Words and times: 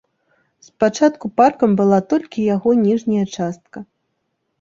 Спачатку 0.67 1.29
паркам 1.41 1.75
была 1.81 1.99
толькі 2.13 2.47
яго 2.55 2.73
ніжняя 2.87 3.25
частка. 3.35 3.77